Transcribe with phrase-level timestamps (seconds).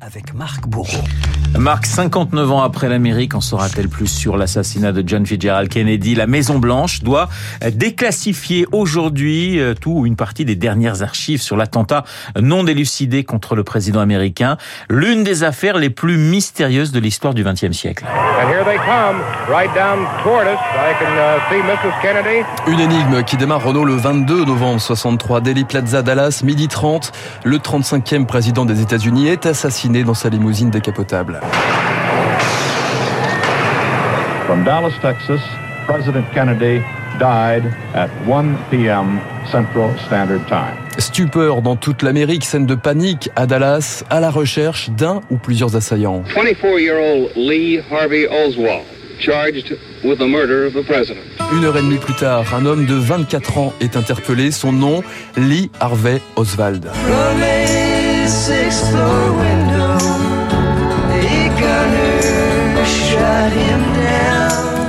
[0.00, 1.02] avec Marc Bourreau.
[1.58, 6.14] Marc, 59 ans après l'Amérique, en saura-t-elle plus sur l'assassinat de John Fitzgerald Kennedy?
[6.14, 7.28] La Maison Blanche doit
[7.72, 12.04] déclassifier aujourd'hui euh, tout ou une partie des dernières archives sur l'attentat
[12.40, 14.56] non délucidé contre le président américain,
[14.88, 18.04] l'une des affaires les plus mystérieuses de l'histoire du XXe siècle.
[22.68, 27.10] Une énigme qui démarre Renault le 22 novembre 63, Delhi Plaza, Dallas, midi 30.
[27.44, 31.40] Le 35e président des États-Unis est assassiné dans sa limousine décapotable.
[34.46, 35.40] From Dallas, Texas,
[35.86, 36.82] President Kennedy
[37.18, 37.64] died
[37.94, 39.20] at 1 p.m.
[39.50, 40.76] Central Standard Time.
[40.98, 45.74] Stupeur dans toute l'Amérique, scène de panique à Dallas, à la recherche d'un ou plusieurs
[45.76, 46.22] assaillants.
[46.34, 48.84] 24-year-old Lee Harvey Oswald,
[49.18, 51.22] charged with the murder of the president.
[51.52, 54.50] Une heure et demie plus tard, un homme de 24 ans est interpellé.
[54.50, 55.02] Son nom,
[55.36, 56.90] Lee Harvey Oswald.
[63.18, 63.97] shut him down.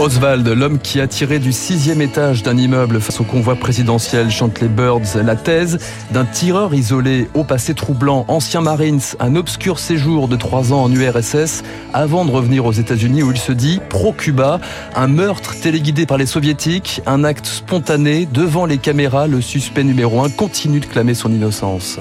[0.00, 4.60] Oswald, l'homme qui a tiré du sixième étage d'un immeuble face au convoi présidentiel, chante
[4.60, 5.78] les Birds, la thèse
[6.12, 10.92] d'un tireur isolé au passé troublant, ancien Marines, un obscur séjour de trois ans en
[10.92, 14.60] URSS, avant de revenir aux États-Unis où il se dit pro-Cuba,
[14.94, 20.22] un meurtre téléguidé par les soviétiques, un acte spontané, devant les caméras, le suspect numéro
[20.22, 21.98] un continue de clamer son innocence.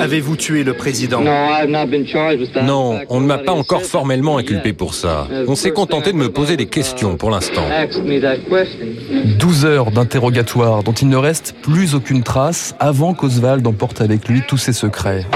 [0.00, 1.20] Avez-vous tué le président?
[1.20, 5.28] Non, on ne m'a pas encore formellement inculpé pour ça.
[5.46, 7.62] On s'est contenté de me poser des questions pour l'instant.
[9.38, 14.42] 12 heures d'interrogatoire dont il ne reste plus aucune trace avant qu'Oswald emporte avec lui
[14.46, 15.26] tous ses secrets.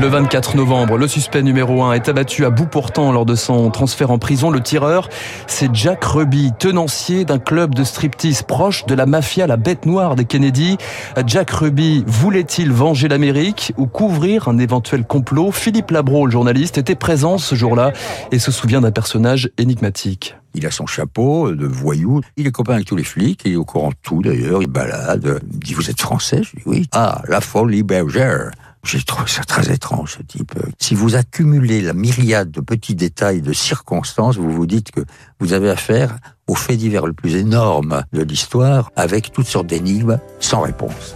[0.00, 3.70] Le 24 novembre, le suspect numéro 1 est abattu à bout portant lors de son
[3.70, 4.50] transfert en prison.
[4.50, 5.08] Le tireur,
[5.46, 10.16] c'est Jack Ruby, tenancier d'un club de striptease proche de la mafia, la bête noire
[10.16, 10.76] des Kennedy.
[11.24, 15.52] Jack Ruby voulait-il venger l'Amérique ou couvrir un éventuel complot?
[15.52, 17.92] Philippe Labro, le journaliste, était présent ce jour-là
[18.32, 20.34] et se souvient d'un personnage énigmatique.
[20.58, 22.20] Il a son chapeau de voyou.
[22.36, 23.42] Il est copain avec tous les flics.
[23.44, 24.60] Il est au courant de tout d'ailleurs.
[24.60, 25.40] Il balade.
[25.52, 26.42] Il dit Vous êtes français?
[26.42, 26.88] Je dis Oui.
[26.90, 28.50] Ah, la folie bergère.
[28.82, 30.54] J'ai trouvé ça très étrange, ce type.
[30.80, 35.00] Si vous accumulez la myriade de petits détails, de circonstances, vous vous dites que
[35.38, 36.16] vous avez affaire
[36.48, 41.14] au fait divers le plus énorme de l'histoire, avec toutes sortes d'énigmes sans réponse.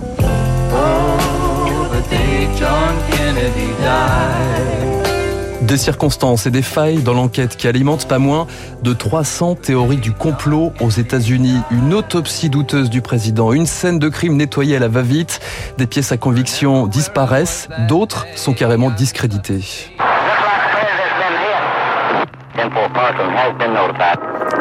[5.72, 8.46] Des circonstances et des failles dans l'enquête qui alimentent pas moins
[8.82, 11.60] de 300 théories du complot aux États-Unis.
[11.70, 15.40] Une autopsie douteuse du président, une scène de crime nettoyée à la va-vite.
[15.78, 19.64] Des pièces à conviction disparaissent, d'autres sont carrément discréditées.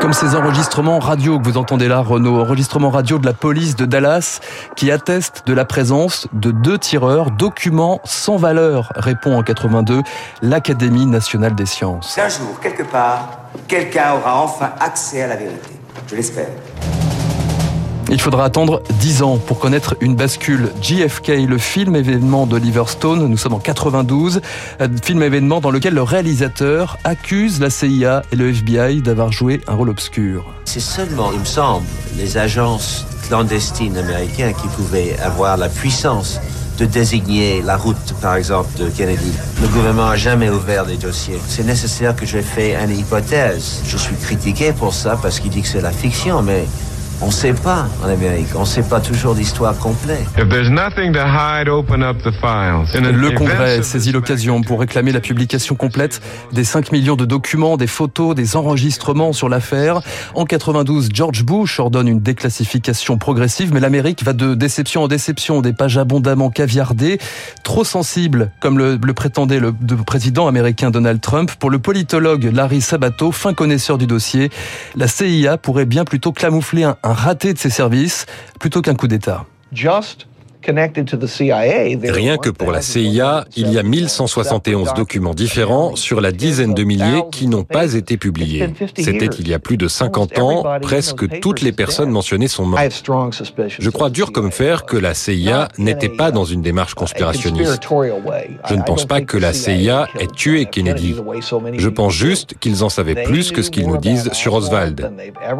[0.01, 3.85] Comme ces enregistrements radio que vous entendez là, Renault, enregistrements radio de la police de
[3.85, 4.39] Dallas
[4.75, 10.01] qui attestent de la présence de deux tireurs, documents sans valeur, répond en 82
[10.41, 12.17] l'Académie nationale des sciences.
[12.17, 15.69] Un jour, quelque part, quelqu'un aura enfin accès à la vérité.
[16.07, 16.47] Je l'espère.
[18.13, 20.73] Il faudra attendre 10 ans pour connaître une bascule.
[20.81, 24.41] JFK, le film événement d'Oliver Stone, nous sommes en 92,
[25.01, 29.75] film événement dans lequel le réalisateur accuse la CIA et le FBI d'avoir joué un
[29.75, 30.45] rôle obscur.
[30.65, 31.85] C'est seulement, il me semble,
[32.17, 36.41] les agences clandestines américaines qui pouvaient avoir la puissance
[36.79, 39.31] de désigner la route, par exemple, de Kennedy.
[39.61, 41.39] Le gouvernement n'a jamais ouvert des dossiers.
[41.47, 43.81] C'est nécessaire que j'ai fait une hypothèse.
[43.85, 46.65] Je suis critiqué pour ça parce qu'il dit que c'est la fiction, mais
[47.21, 50.25] on ne sait pas en Amérique, on ne sait pas toujours l'histoire complète.
[52.93, 56.21] Le Congrès saisit l'occasion pour réclamer la publication complète
[56.51, 60.01] des 5 millions de documents, des photos, des enregistrements sur l'affaire.
[60.33, 65.61] En 92, George Bush ordonne une déclassification progressive, mais l'Amérique va de déception en déception,
[65.61, 67.19] des pages abondamment caviardées,
[67.63, 71.51] trop sensibles, comme le, le prétendait le, le président américain Donald Trump.
[71.59, 74.49] Pour le politologue Larry Sabato, fin connaisseur du dossier,
[74.95, 78.25] la CIA pourrait bien plutôt camoufler un, un raté de ses services
[78.59, 79.45] plutôt qu'un coup d'État.
[80.67, 86.83] Rien que pour la CIA, il y a 1171 documents différents sur la dizaine de
[86.83, 88.73] milliers qui n'ont pas été publiés.
[88.97, 93.03] C'était il y a plus de 50 ans, presque toutes les personnes mentionnées sont mortes.
[93.79, 97.81] Je crois dur comme fer que la CIA n'était pas dans une démarche conspirationniste.
[98.67, 101.15] Je ne pense pas que la CIA ait tué Kennedy.
[101.77, 105.11] Je pense juste qu'ils en savaient plus que ce qu'ils nous disent sur Oswald.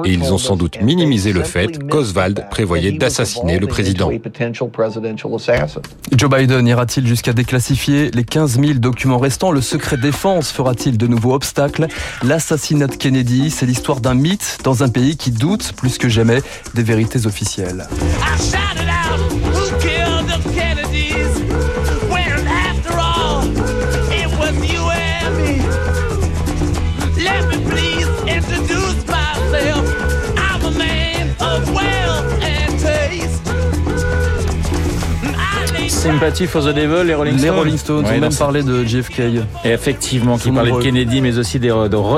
[0.05, 4.09] Et ils ont sans doute minimisé le fait qu'Oswald prévoyait d'assassiner le président.
[6.15, 9.51] Joe Biden ira-t-il jusqu'à déclassifier les 15 000 documents restants?
[9.51, 11.87] Le secret défense fera-t-il de nouveaux obstacles?
[12.23, 16.41] L'assassinat de Kennedy, c'est l'histoire d'un mythe dans un pays qui doute plus que jamais
[16.73, 17.87] des vérités officielles.
[36.01, 37.43] Sympathy for the Devil, les Rolling Stones.
[37.43, 39.19] Les Rolling Stones ont même parlé de JFK.
[39.63, 41.71] Et effectivement, qui parlait de Kennedy, mais aussi des,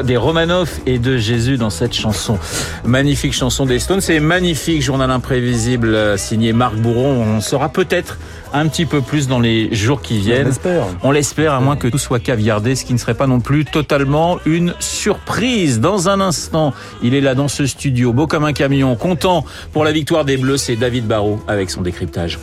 [0.05, 2.39] des Romanov et de Jésus dans cette chanson.
[2.85, 3.99] Magnifique chanson des Stones.
[3.99, 7.25] C'est magnifique journal imprévisible euh, signé Marc Bourron.
[7.25, 8.19] On saura peut-être
[8.53, 10.43] un petit peu plus dans les jours qui viennent.
[10.43, 10.85] On l'espère.
[11.03, 13.65] On l'espère, à moins que tout soit caviardé, ce qui ne serait pas non plus
[13.65, 15.81] totalement une surprise.
[15.81, 19.43] Dans un instant, il est là dans ce studio, beau comme un camion, content
[19.73, 22.39] pour la victoire des Bleus, c'est David Barrault avec son décryptage.